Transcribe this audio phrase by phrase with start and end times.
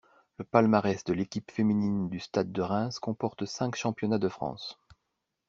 [0.39, 4.79] Le palmarès de l'équipe féminine du Stade de Reims comporte cinq championnats de France.